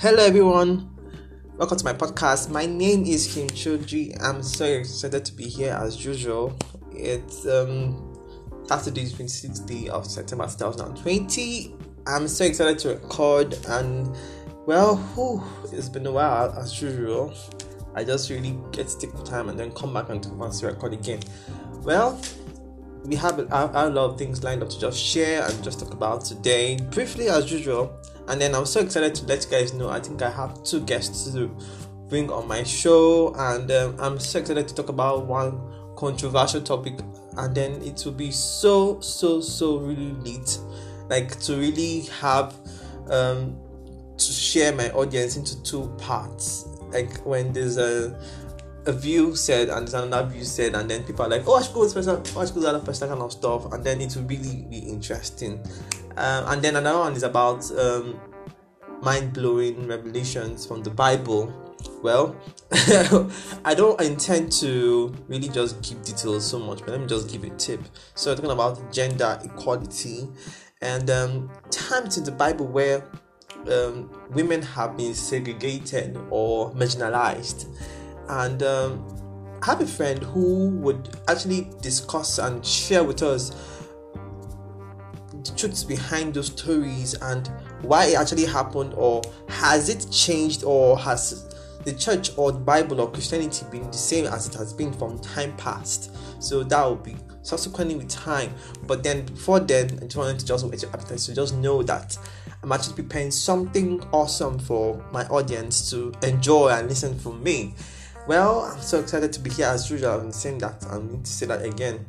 [0.00, 0.88] Hello, everyone.
[1.56, 2.50] Welcome to my podcast.
[2.50, 4.16] My name is Kim Choji.
[4.22, 6.56] I'm so excited to be here as usual.
[6.92, 8.16] It's um,
[8.66, 11.74] Saturday, 26th day of September 2020.
[12.06, 14.16] I'm so excited to record, and
[14.66, 15.42] well, whew,
[15.76, 17.34] it's been a while as usual.
[17.96, 20.30] I just really get to take time and then come back and to
[20.64, 21.22] record again.
[21.82, 22.22] Well,
[23.04, 26.24] we have a, lot of things lined up to just share and just talk about
[26.24, 27.96] today, briefly as usual.
[28.28, 29.88] And then I'm so excited to let you guys know.
[29.88, 31.56] I think I have two guests to
[32.08, 35.60] bring on my show, and um, I'm so excited to talk about one
[35.96, 36.94] controversial topic.
[37.36, 40.58] And then it will be so, so, so really neat,
[41.08, 42.54] like to really have
[43.10, 43.56] um,
[44.16, 46.66] to share my audience into two parts.
[46.90, 48.18] Like when there's a
[48.88, 51.62] a view said and there's another view said, and then people are like, oh, I
[51.62, 54.16] should go with this person, oh, I other person, kind of stuff, and then it
[54.16, 55.60] will really be interesting.
[56.16, 58.18] Um, and then another one is about um,
[59.02, 61.52] mind blowing revelations from the Bible.
[62.02, 62.34] Well,
[63.64, 67.44] I don't intend to really just give details so much, but let me just give
[67.44, 67.80] a tip.
[68.14, 70.28] So, talking about gender equality
[70.80, 73.04] and um, times in the Bible where
[73.70, 77.66] um, women have been segregated or marginalized.
[78.28, 83.50] And um, have a friend who would actually discuss and share with us
[85.32, 87.50] the truths behind those stories and
[87.82, 91.48] why it actually happened, or has it changed, or has
[91.84, 95.18] the church or the Bible or Christianity been the same as it has been from
[95.20, 96.14] time past?
[96.42, 98.52] So that will be subsequently with time.
[98.86, 101.82] But then before then, I just wanted to just whet your appetite to just know
[101.84, 102.18] that
[102.62, 107.74] I'm actually preparing something awesome for my audience to enjoy and listen from me.
[108.28, 110.20] Well, I'm so excited to be here as usual.
[110.20, 112.04] I'm saying that I'm going to say that again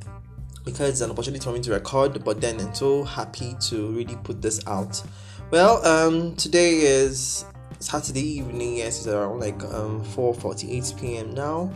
[0.65, 4.17] because it's an opportunity for me to record, but then I'm so happy to really
[4.17, 5.01] put this out.
[5.49, 7.45] Well, um, today is
[7.79, 8.75] Saturday evening.
[8.75, 11.33] Yes, it's around like um 4:48 p.m.
[11.33, 11.71] now,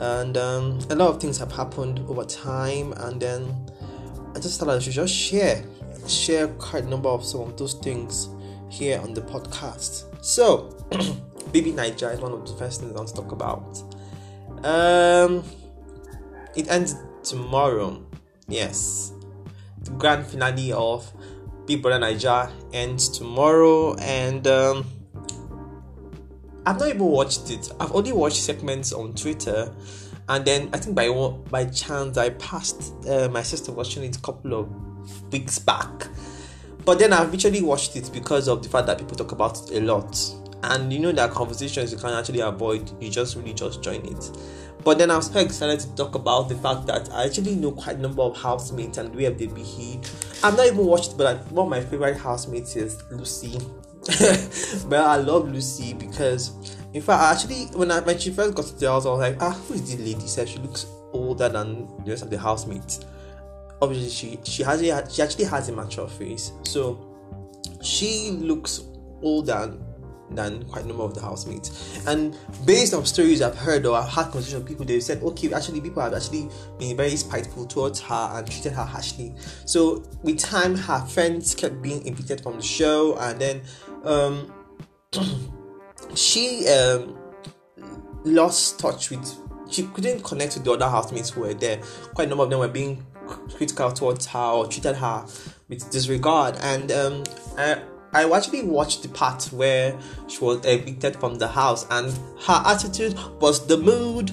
[0.00, 2.94] and um, a lot of things have happened over time.
[2.94, 3.70] And then
[4.34, 5.62] I just thought I should just share,
[6.08, 8.28] share quite a number of some of those things
[8.70, 10.06] here on the podcast.
[10.20, 10.74] So,
[11.52, 13.82] BBNaija is one of the first things I want to talk about.
[14.64, 15.44] Um,
[16.56, 18.04] it ends tomorrow.
[18.48, 19.12] Yes,
[19.82, 21.10] the grand finale of
[21.66, 24.84] Big Brother Naija ends tomorrow, and um,
[26.66, 27.70] I've not even watched it.
[27.80, 29.72] I've only watched segments on Twitter,
[30.28, 31.08] and then I think by
[31.50, 36.08] by chance I passed uh, my sister watching it a couple of weeks back.
[36.84, 39.78] But then I've actually watched it because of the fact that people talk about it
[39.78, 40.18] a lot,
[40.72, 42.90] and you know are conversations you can't actually avoid.
[43.02, 44.30] You just really just join it.
[44.84, 47.72] But then I was so excited to talk about the fact that I actually know
[47.72, 50.00] quite a number of housemates and the way they behave.
[50.42, 53.58] I've not even watched, but like, one of my favorite housemates is Lucy.
[54.86, 56.52] well, I love Lucy because,
[56.92, 59.20] in fact, I actually when I when she first got to the house, I was
[59.20, 60.26] like, ah, who is this lady?
[60.26, 63.00] Said she looks older than the rest of the housemates.
[63.80, 64.82] Obviously, she she has
[65.14, 67.14] she actually has a mature face, so
[67.82, 68.82] she looks
[69.22, 69.72] older
[70.30, 72.04] than quite a number of the housemates.
[72.06, 75.52] And based on stories I've heard or I've had conversations with people, they've said, okay,
[75.52, 76.48] actually, people have actually
[76.78, 79.34] been very spiteful towards her and treated her harshly.
[79.66, 83.62] So with time, her friends kept being evicted from the show, and then
[84.04, 84.52] um,
[86.14, 87.16] she um,
[88.24, 89.40] lost touch with.
[89.70, 91.78] She couldn't connect with the other housemates who were there.
[92.14, 95.26] Quite a number of them were being critical towards her or treated her
[95.68, 97.24] with disregard, and um,
[97.56, 97.82] I,
[98.14, 99.98] I actually watched the part where
[100.28, 102.12] she was evicted from the house, and
[102.46, 104.30] her attitude was the mood.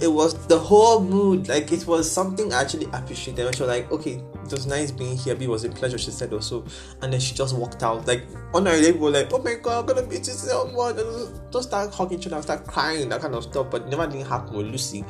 [0.00, 1.48] It was the whole mood.
[1.48, 3.54] Like it was something I actually appreciated.
[3.56, 5.36] She was like, "Okay, it was nice being here.
[5.38, 6.64] It was a pleasure." She said also,
[7.02, 8.06] and then she just walked out.
[8.06, 8.22] Like
[8.54, 12.20] on her level, like, "Oh my god, I'm gonna meet someone," and just start hugging
[12.20, 13.66] each other, start crying, that kind of stuff.
[13.68, 15.04] But never didn't happen with Lucy.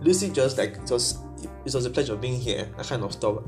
[0.00, 1.18] Lucy just like just
[1.74, 3.38] it was a pleasure being here, that kind of stuff.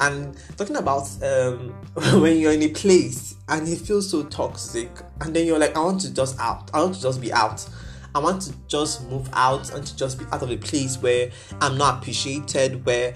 [0.00, 1.70] And talking about um,
[2.20, 4.90] when you're in a place and it feels so toxic,
[5.20, 7.66] and then you're like, I want to just out, I want to just be out.
[8.14, 11.30] I want to just move out and to just be out of a place where
[11.60, 13.14] I'm not appreciated, where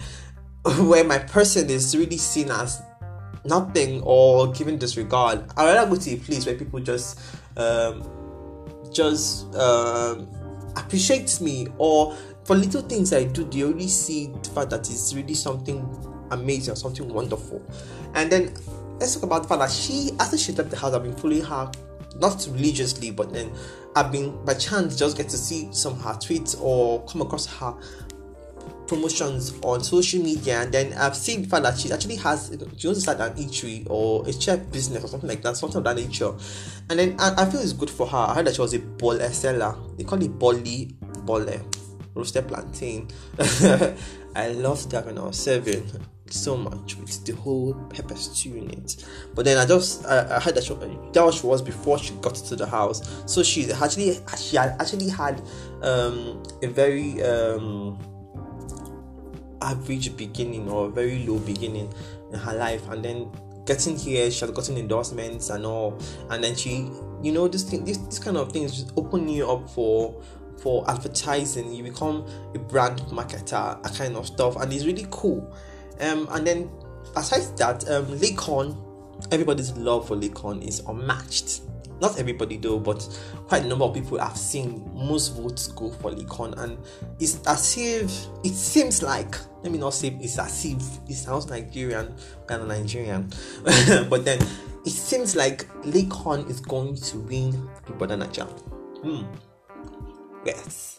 [0.78, 2.82] where my person is really seen as
[3.44, 5.44] nothing or given disregard.
[5.56, 7.20] I'd rather go to a place where people just
[7.56, 8.02] um,
[8.92, 10.28] just um,
[10.76, 12.16] appreciates me or
[12.48, 15.86] for little things I do, they only see the fact that it's really something
[16.30, 17.62] amazing, something wonderful.
[18.14, 18.54] And then
[18.98, 21.42] let's talk about the fact that she, after she left the house, I've been following
[21.42, 21.70] her,
[22.16, 23.52] not religiously, but then
[23.94, 27.44] I've been by chance just get to see some of her tweets or come across
[27.44, 27.76] her
[28.86, 32.86] promotions on social media, and then I've seen the fact that she actually has she
[32.86, 35.84] wants to start an eatery or a chef business or something like that, something of
[35.84, 36.32] that nature.
[36.88, 38.16] And then I, I feel it's good for her.
[38.16, 39.76] I heard that she was a bole seller.
[39.98, 40.96] They call it bolly
[41.26, 41.46] bole
[42.18, 43.08] roasted plantain.
[44.36, 45.88] I loved that when I was serving
[46.30, 49.04] so much with the whole pepper stew in it.
[49.34, 52.14] But then I just I, I heard that she, that was, she was before she
[52.16, 53.22] got to the house.
[53.26, 55.40] So she actually she had actually had
[55.82, 57.98] um, a very um,
[59.62, 61.92] average beginning or very low beginning
[62.32, 63.30] in her life, and then
[63.64, 65.98] getting here, she has gotten endorsements and all,
[66.30, 66.90] and then she,
[67.22, 70.20] you know, this thing, this this kind of things just open you up for
[70.60, 71.72] for advertising.
[71.72, 75.54] You become a brand marketer, a kind of stuff, and it's really cool.
[76.00, 76.70] Um, and then
[77.16, 78.76] aside that, um, Laycon,
[79.32, 81.62] everybody's love for Laycon is unmatched.
[82.00, 83.02] Not everybody though, but
[83.48, 86.78] quite a number of people I've seen most votes go for Laycon, and
[87.18, 91.48] it's as if it seems like let me not say it's as if it sounds
[91.48, 92.14] Nigerian,
[92.46, 93.28] kind of Nigerian,
[94.08, 94.38] but then
[94.84, 98.48] it seems like Laycon is going to win the Brother Naija.
[100.48, 100.98] Yes,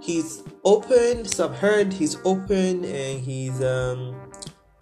[0.00, 1.24] he's open.
[1.24, 4.14] So I've heard he's open and he's um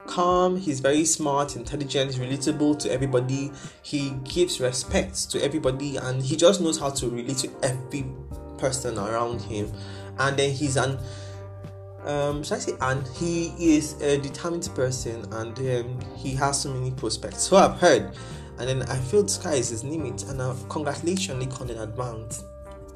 [0.06, 3.50] calm, he's very smart, intelligent, relatable to everybody,
[3.82, 8.04] he gives respect to everybody, and he just knows how to relate to every
[8.58, 9.72] person around him.
[10.18, 10.98] And then he's an
[12.04, 16.74] um should I say and he is a determined person and um, he has so
[16.74, 17.44] many prospects.
[17.44, 18.14] So I've heard.
[18.58, 22.44] And then I feel the sky is his limit and uh, congratulations Laycon in advance.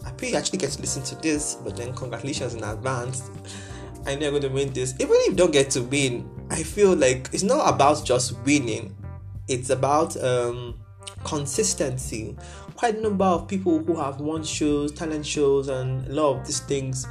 [0.07, 3.29] I pray you actually get to listen to this, but then congratulations in advance.
[4.07, 4.95] I know you're going to win this.
[5.01, 8.97] Even if you don't get to win, I feel like it's not about just winning,
[9.49, 10.79] it's about um,
[11.25, 12.37] consistency.
[12.77, 16.47] Quite a number of people who have won shows, talent shows, and a lot of
[16.47, 17.07] these things.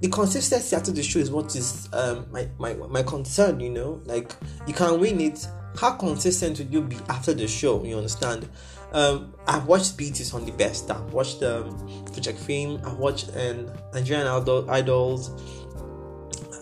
[0.00, 3.58] The consistency after the show is what is um, my, my my concern.
[3.58, 4.32] You know, like
[4.66, 5.48] you can win it.
[5.76, 7.82] How consistent would you be after the show?
[7.82, 8.48] You understand?
[8.96, 10.90] Um, I've watched BTS on the best.
[10.90, 11.76] I've watched um,
[12.06, 12.80] Project Fame.
[12.82, 15.30] I've watched um, Nigerian Idol, Idols.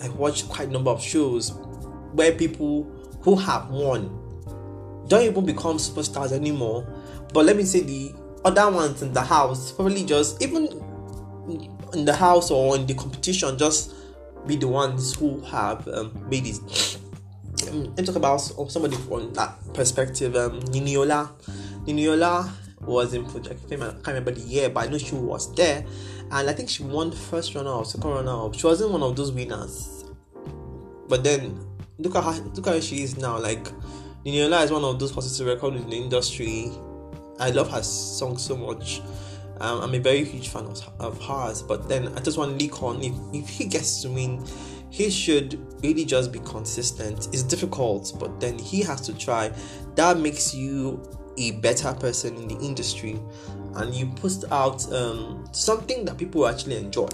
[0.02, 1.52] I've watched quite a number of shows
[2.12, 2.90] where people
[3.20, 4.08] who have won
[5.06, 6.84] don't even become superstars anymore.
[7.32, 8.12] But let me say the
[8.44, 10.66] other ones in the house probably just even
[11.92, 13.94] in the house or in the competition just
[14.44, 17.00] be the ones who have um, made it.
[17.68, 20.34] Um, let me talk about somebody from that perspective.
[20.34, 21.30] Um, Niniola,
[21.86, 22.50] Niniola
[22.80, 23.60] was in Project.
[23.66, 25.84] I can't remember the year, but I know she was there,
[26.30, 28.54] and I think she won the first runner or second runner up.
[28.54, 30.04] She wasn't one of those winners,
[31.08, 31.58] but then
[31.98, 33.38] look at how look at how she is now.
[33.38, 33.64] Like
[34.24, 36.70] Niniola is one of those positive records in the industry.
[37.38, 39.00] I love her song so much.
[39.60, 43.04] Um, I'm a very huge fan of, of hers, but then I just want Laycon.
[43.04, 44.44] If if he gets to win,
[44.90, 47.28] he should really just be consistent.
[47.32, 49.52] It's difficult, but then he has to try.
[49.96, 51.02] That makes you
[51.36, 53.20] a better person in the industry,
[53.76, 57.08] and you post out um, something that people actually enjoy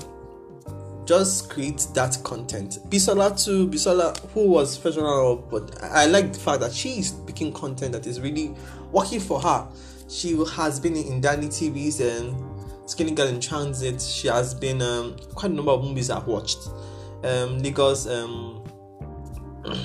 [1.10, 2.78] just create that content.
[2.88, 7.00] Bisola too, Bisola, who was first runner up, but I like the fact that she
[7.00, 8.54] is picking content that is really
[8.92, 9.66] working for her.
[10.08, 14.00] She has been in NdaniTV's and Skinny Girl in Transit.
[14.00, 16.68] She has been um, quite a number of movies I've watched.
[17.24, 18.64] Um, um,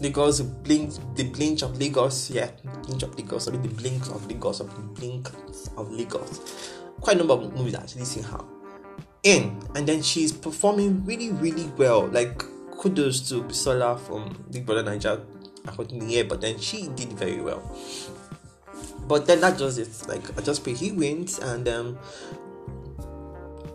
[0.00, 2.50] Lagos, Blink, the Blink of Lagos, yeah,
[2.82, 5.28] Blink of Lagos, sorry, the Blink of Lagos, or the Blink
[5.76, 6.72] of Lagos.
[7.00, 8.40] Quite a number of movies actually seen her
[9.26, 12.06] in and then she's performing really really well.
[12.06, 12.38] Like
[12.78, 15.20] kudos to Bisola from Big Brother Naija
[15.66, 17.60] according to the year but then she did very well.
[19.08, 21.98] But then that just it like I just pray he wins and um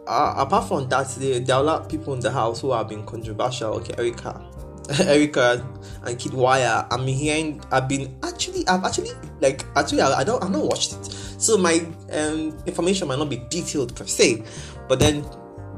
[0.07, 2.71] uh, apart from that there, there are a lot of people in the house who
[2.71, 4.41] have been controversial okay Erica
[5.01, 5.65] Erica
[6.03, 7.61] and Kiddwaya, I'm hearing.
[7.71, 8.67] I've been actually.
[8.67, 10.01] I've actually like actually.
[10.01, 10.43] I, I don't.
[10.43, 14.43] I've not watched it, so my um, information might not be detailed per se.
[14.87, 15.25] But then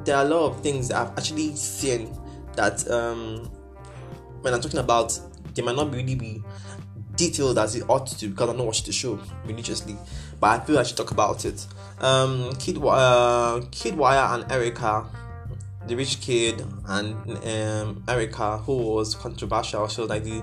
[0.05, 2.17] there are a lot of things I've actually seen
[2.55, 3.49] that um,
[4.41, 5.19] when I'm talking about,
[5.53, 6.43] they might not really be
[7.15, 9.97] detailed as it ought to because I don't watch the show religiously,
[10.39, 11.65] but I feel I should talk about it.
[11.99, 15.05] Um, Kid, uh, Kiddwaya and Erica,
[15.87, 20.41] the rich kid and um, Erica, who was controversial, so like the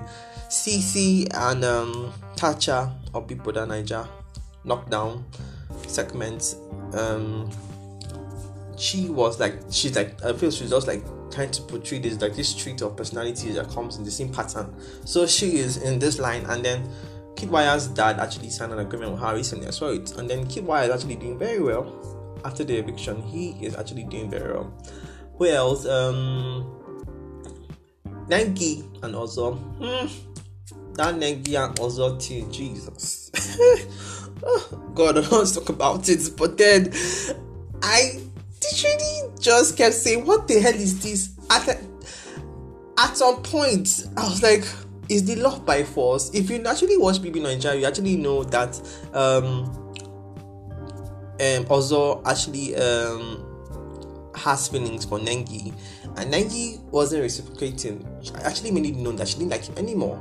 [0.49, 4.07] CeeC and um, Tacha of Big Brother Naija
[4.65, 5.23] lockdown
[5.87, 6.55] segment.
[6.93, 7.49] Um,
[8.77, 12.35] she was like she's like I feel she's just like trying to portray this like
[12.35, 14.73] this trait of personality that comes in the same pattern.
[15.05, 16.89] So she is in this line, and then
[17.35, 19.67] Kiddwaya's dad actually signed an agreement with her recently.
[19.67, 23.21] I saw it, and then Kiddwaya is actually doing very well after the eviction.
[23.21, 24.73] He is actually doing very well.
[25.37, 25.85] Who else?
[25.85, 26.81] Um,
[28.27, 30.07] Nengi and Ozo hmm,
[30.93, 33.29] that Nengi and Ozo thing, Jesus.
[34.95, 36.93] God, I don't want to talk about it, but then
[37.83, 38.21] I
[38.63, 41.31] literally just kept saying, What the hell is this?
[41.49, 41.77] At,
[42.97, 44.63] at some point, I was like,
[45.09, 46.31] Is the love by force?
[46.33, 48.77] If you actually watch BB Nigeria, you actually know that
[49.13, 49.65] um
[51.33, 53.50] um Ozo actually um
[54.43, 55.73] has feelings for Nengi,
[56.17, 58.05] and Nengi wasn't reciprocating.
[58.35, 60.17] I actually made it known that she didn't like him anymore,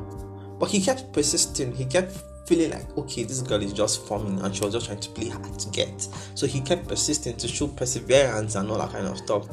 [0.59, 1.75] but he kept persisting.
[1.75, 5.00] He kept feeling like, okay, this girl is just forming, and she was just trying
[5.00, 6.09] to play hard to get.
[6.35, 9.49] So he kept persisting to show perseverance and all that kind of stuff.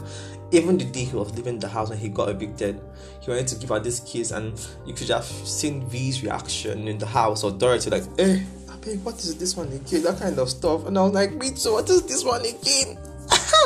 [0.51, 2.79] Even the day he was leaving the house and he got evicted,
[3.21, 6.97] he wanted to give her this kiss, and you could have seen Vee's reaction in
[6.97, 8.39] the house or Dorathy, like, eh,
[9.03, 10.03] what is this one again?
[10.03, 10.87] That kind of stuff.
[10.87, 12.97] And I was like, me too, what is this one again?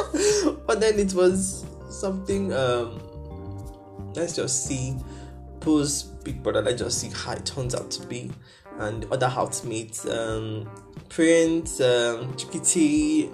[0.68, 3.02] but then it was something um
[4.16, 4.96] let's just see
[5.60, 8.32] post big brother let's just see how it turns out to be.
[8.80, 10.70] And other housemates um
[11.10, 13.34] prince um GPT,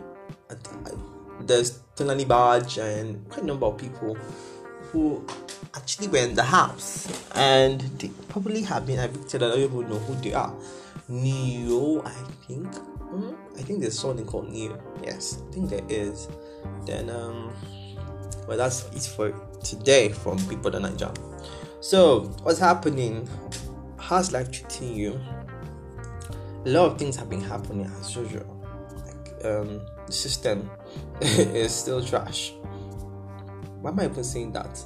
[1.42, 4.16] there's Tolanibaj and quite a number of people
[4.92, 5.26] who
[5.76, 7.08] actually were in the house.
[7.36, 9.44] And they probably have been evicted.
[9.44, 10.54] I don't even know who they are.
[11.08, 12.12] Neo I
[12.48, 12.68] think.
[13.08, 14.78] Mm, I think there's something called Neo.
[15.02, 16.28] Yes I think there is
[16.86, 17.54] then um
[18.48, 19.32] well that's it for
[19.64, 21.12] today from people the Niger.
[21.82, 23.28] So what's happening?
[23.98, 25.20] How's life treating you?
[26.66, 28.46] A lot of things have been happening as usual.
[29.06, 30.70] Like um the system
[31.22, 32.54] is still trash.
[33.82, 34.84] Why am I even saying that?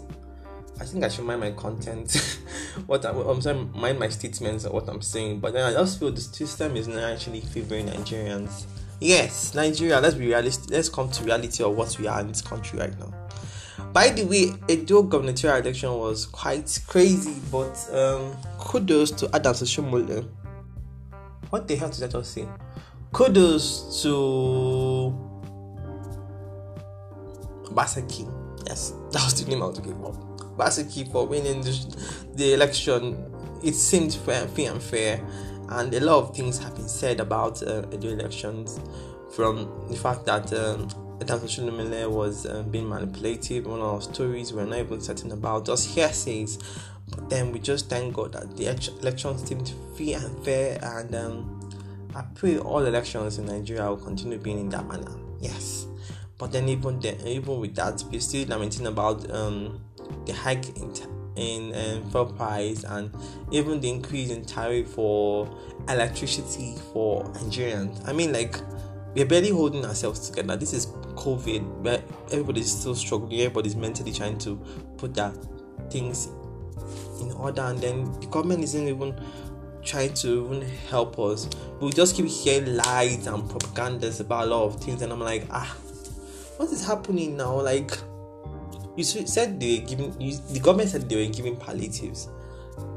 [0.80, 2.40] I think I should mind my content,
[2.88, 5.40] what I, am sorry, mind my statements and what I'm saying.
[5.40, 8.66] But then I just feel the system is not actually favoring Nigerians
[9.04, 10.70] Yes, Nigeria, let's be realistic.
[10.70, 13.12] Let's come to reality of what we are in this country right now.
[13.92, 20.30] By the way, Edo gubernatorial election was quite crazy, but um, kudos to Adams Oshiomhole.
[21.50, 22.48] What the hell did I just say?
[23.12, 24.10] Kudos to
[27.64, 28.32] Obaseki.
[28.68, 30.14] Yes, that was the name I was looking for.
[30.56, 31.98] Obaseki for winning the,
[32.36, 33.18] the election.
[33.64, 35.20] It seemed fair, fair and fair
[35.72, 38.80] and a lot of things have been said about uh, the elections
[39.34, 43.66] from the fact that um, Oshiomhole was uh, being manipulative.
[43.66, 46.60] One of our stories we're not even certain about, just hearsays.
[47.10, 48.68] But then we just thank God that the
[49.02, 51.72] elections seemed free and fair, and um,
[52.16, 55.12] I pray all elections in Nigeria will continue being in that manner.
[55.40, 55.88] Yes,
[56.38, 59.82] but then even then, even with that, we're still lamenting about um,
[60.26, 60.94] the hike in.
[60.94, 61.04] T-
[61.36, 63.12] in um, fuel price and
[63.52, 65.50] even the increase in tariff for
[65.88, 68.08] electricity for Nigerians.
[68.08, 68.56] I mean, like
[69.16, 70.56] we're barely holding ourselves together.
[70.56, 73.42] This is COVID, where everybody's still struggling.
[73.42, 74.56] Everybody's mentally trying to
[74.98, 75.32] put their
[75.90, 76.30] things
[77.20, 79.20] in order, and then the government isn't even
[79.84, 81.50] trying to even help us.
[81.80, 85.46] We just keep hearing lies and propagandas about a lot of things, and I'm like,
[85.52, 85.76] ah,
[86.58, 87.60] what is happening now?
[87.60, 87.98] Like
[89.02, 92.30] you said they were giving you, the government said they were giving palliatives.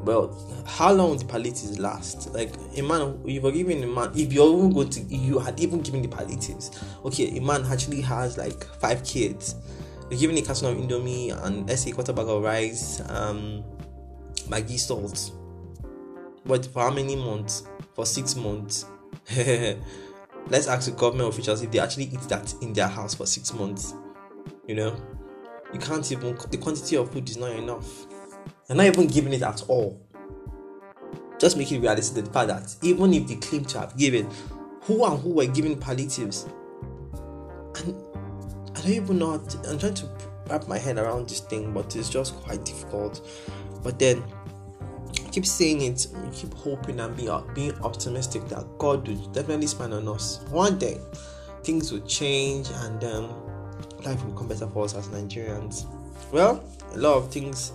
[0.05, 2.33] Well how long will the palliatives last?
[2.33, 5.59] Like a man if you're giving a man if you're even going to you had
[5.61, 6.71] even given the palliatives
[7.05, 9.57] okay a man actually has like five kids.
[10.11, 13.65] You're giving a carton of indomie and let's say quarter bag of rice um
[14.49, 15.33] maggi salt.
[16.47, 17.67] But for how many months?
[17.95, 18.85] For six months.
[20.49, 23.55] Let's ask the government officials if they actually eat that in their house for six
[23.55, 23.95] months
[24.67, 24.97] you know
[25.75, 28.07] you can't even the quantity of food is not enough.
[28.69, 30.01] You're not even giving it at all.
[31.39, 34.31] Just make it realistic the fact that even if they claim to have given,
[34.83, 36.47] who and who were giving palliatives?
[37.77, 37.95] And
[38.77, 40.09] I don't even know to, I'm trying to
[40.49, 43.27] wrap my head around this thing, but it's just quite difficult.
[43.83, 44.23] But then
[45.27, 49.95] I keep saying it, keep hoping and be, being optimistic that God will definitely smile
[49.95, 50.45] on us.
[50.51, 51.01] One day
[51.65, 53.54] things will change and um,
[54.05, 55.87] life will become better for us as Nigerians.
[56.33, 57.73] Well, a lot of things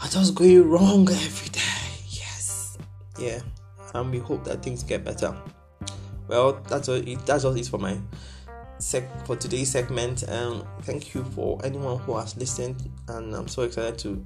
[0.00, 1.60] are just going wrong every day.
[2.08, 2.78] Yes,
[3.18, 3.40] yeah,
[3.94, 5.36] and we hope that things get better.
[6.28, 6.96] Well, that's all.
[6.96, 7.98] It, that's all it for my
[8.78, 10.22] sec for today's segment.
[10.24, 12.90] And thank you for anyone who has listened.
[13.08, 14.24] And I'm so excited to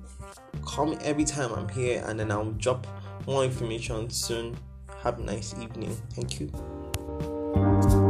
[0.67, 2.87] come every time I'm here, and then I'll drop
[3.27, 4.57] more information soon.
[5.03, 5.97] Have a nice evening.
[6.15, 8.08] Thank you.